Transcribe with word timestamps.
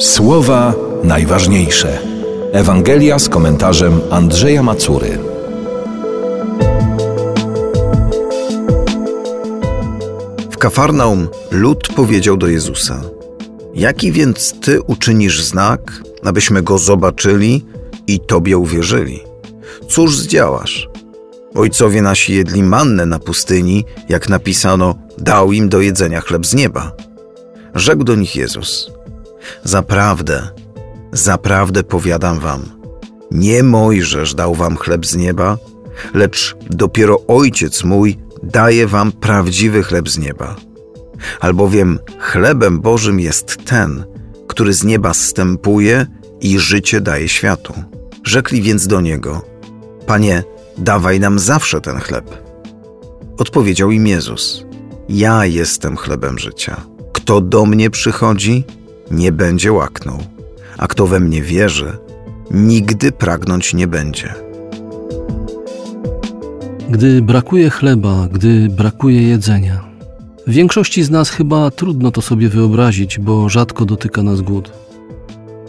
Słowa 0.00 0.74
najważniejsze. 1.04 1.98
Ewangelia 2.52 3.18
z 3.18 3.28
komentarzem 3.28 4.00
Andrzeja 4.10 4.62
Macury. 4.62 5.18
W 10.50 10.56
Kafarnaum 10.58 11.28
lud 11.50 11.88
powiedział 11.88 12.36
do 12.36 12.48
Jezusa: 12.48 13.02
Jaki 13.74 14.12
więc 14.12 14.54
ty 14.60 14.82
uczynisz 14.82 15.42
znak, 15.42 16.02
abyśmy 16.24 16.62
go 16.62 16.78
zobaczyli 16.78 17.66
i 18.06 18.20
tobie 18.20 18.58
uwierzyli? 18.58 19.20
Cóż 19.88 20.16
zdziałasz? 20.16 20.88
Ojcowie 21.54 22.02
nasi 22.02 22.34
jedli 22.34 22.62
mannę 22.62 23.06
na 23.06 23.18
pustyni, 23.18 23.84
jak 24.08 24.28
napisano, 24.28 24.94
dał 25.18 25.52
im 25.52 25.68
do 25.68 25.80
jedzenia 25.80 26.20
chleb 26.20 26.46
z 26.46 26.54
nieba. 26.54 26.92
Rzekł 27.74 28.04
do 28.04 28.14
nich 28.14 28.36
Jezus: 28.36 28.99
Zaprawdę, 29.64 30.48
zaprawdę 31.12 31.82
powiadam 31.82 32.38
wam, 32.38 32.62
nie 33.30 33.62
Mojżesz 33.62 34.34
dał 34.34 34.54
wam 34.54 34.76
chleb 34.76 35.06
z 35.06 35.16
nieba, 35.16 35.58
lecz 36.14 36.56
dopiero 36.70 37.20
Ojciec 37.26 37.84
mój 37.84 38.18
daje 38.42 38.86
wam 38.86 39.12
prawdziwy 39.12 39.82
chleb 39.82 40.08
z 40.08 40.18
nieba. 40.18 40.56
Albowiem 41.40 41.98
chlebem 42.18 42.80
Bożym 42.80 43.20
jest 43.20 43.64
ten, 43.64 44.04
który 44.46 44.72
z 44.72 44.84
nieba 44.84 45.14
zstępuje 45.14 46.06
i 46.40 46.58
życie 46.58 47.00
daje 47.00 47.28
światu. 47.28 47.74
Rzekli 48.24 48.62
więc 48.62 48.86
do 48.86 49.00
niego: 49.00 49.42
Panie, 50.06 50.44
dawaj 50.78 51.20
nam 51.20 51.38
zawsze 51.38 51.80
ten 51.80 51.98
chleb. 52.00 52.50
Odpowiedział 53.38 53.90
im 53.90 54.06
Jezus: 54.06 54.66
Ja 55.08 55.44
jestem 55.44 55.96
chlebem 55.96 56.38
życia. 56.38 56.80
Kto 57.12 57.40
do 57.40 57.66
mnie 57.66 57.90
przychodzi, 57.90 58.64
nie 59.10 59.32
będzie 59.32 59.72
łaknął, 59.72 60.18
a 60.78 60.86
kto 60.86 61.06
we 61.06 61.20
mnie 61.20 61.42
wierzy, 61.42 61.92
nigdy 62.50 63.12
pragnąć 63.12 63.74
nie 63.74 63.86
będzie. 63.86 64.34
Gdy 66.90 67.22
brakuje 67.22 67.70
chleba, 67.70 68.28
gdy 68.32 68.68
brakuje 68.68 69.22
jedzenia. 69.22 69.84
W 70.46 70.52
większości 70.52 71.02
z 71.02 71.10
nas 71.10 71.30
chyba 71.30 71.70
trudno 71.70 72.10
to 72.10 72.22
sobie 72.22 72.48
wyobrazić, 72.48 73.18
bo 73.18 73.48
rzadko 73.48 73.84
dotyka 73.84 74.22
nas 74.22 74.40
głód. 74.40 74.72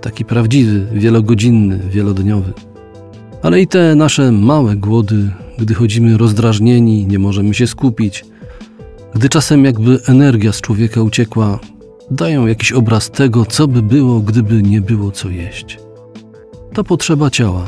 Taki 0.00 0.24
prawdziwy, 0.24 0.86
wielogodzinny, 0.92 1.80
wielodniowy. 1.90 2.52
Ale 3.42 3.60
i 3.60 3.66
te 3.66 3.94
nasze 3.94 4.32
małe 4.32 4.76
głody, 4.76 5.30
gdy 5.58 5.74
chodzimy 5.74 6.18
rozdrażnieni, 6.18 7.06
nie 7.06 7.18
możemy 7.18 7.54
się 7.54 7.66
skupić, 7.66 8.24
gdy 9.14 9.28
czasem 9.28 9.64
jakby 9.64 10.00
energia 10.06 10.52
z 10.52 10.60
człowieka 10.60 11.02
uciekła, 11.02 11.58
dają 12.10 12.46
jakiś 12.46 12.72
obraz 12.72 13.10
tego, 13.10 13.46
co 13.46 13.68
by 13.68 13.82
było, 13.82 14.20
gdyby 14.20 14.62
nie 14.62 14.80
było 14.80 15.10
co 15.10 15.28
jeść. 15.28 15.78
To 16.72 16.84
potrzeba 16.84 17.30
ciała. 17.30 17.66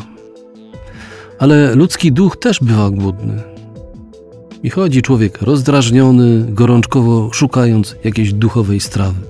Ale 1.39 1.75
ludzki 1.75 2.13
duch 2.13 2.37
też 2.37 2.61
bywa 2.61 2.91
głodny. 2.91 3.43
I 4.63 4.71
chodzi 4.71 5.03
człowiek 5.03 5.43
rozdrażniony, 5.43 6.47
gorączkowo 6.49 7.33
szukając 7.33 7.97
jakiejś 8.05 8.33
duchowej 8.33 8.81
strawy. 8.81 9.21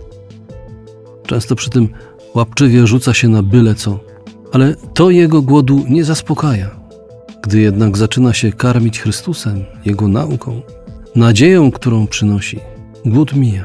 Często 1.27 1.57
przy 1.57 1.71
tym 1.71 1.89
łapczywie 2.35 2.87
rzuca 2.87 3.15
się 3.15 3.29
na 3.29 3.43
byle 3.43 3.75
co, 3.75 4.01
ale 4.53 4.75
to 4.95 5.11
jego 5.11 5.43
głodu 5.43 5.85
nie 5.89 6.05
zaspokaja. 6.05 6.71
Gdy 7.43 7.61
jednak 7.61 7.97
zaczyna 7.97 8.33
się 8.33 8.53
karmić 8.53 9.01
Chrystusem, 9.01 9.65
Jego 9.85 10.09
nauką, 10.09 10.63
nadzieją, 11.15 11.71
którą 11.71 12.07
przynosi, 12.07 12.61
głód 13.07 13.35
mija. 13.35 13.65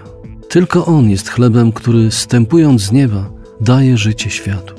Tylko 0.54 0.86
On 0.86 1.10
jest 1.10 1.30
chlebem, 1.30 1.72
który 1.72 2.12
stępując 2.12 2.82
z 2.82 2.92
nieba, 2.92 3.30
daje 3.62 3.98
życie 3.98 4.30
światu. 4.30 4.74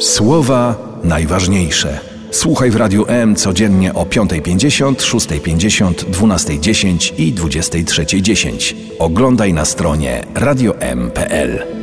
Słowa 0.00 0.74
najważniejsze. 1.04 2.00
Słuchaj 2.30 2.70
w 2.70 2.76
Radiu 2.76 3.04
M 3.08 3.36
codziennie 3.36 3.94
o 3.94 4.04
5.50, 4.04 4.94
6.50, 4.94 5.92
12.10 5.92 7.12
i 7.20 7.34
23.10. 7.34 8.74
Oglądaj 8.98 9.52
na 9.52 9.64
stronie 9.64 10.24
radiom.pl. 10.34 11.81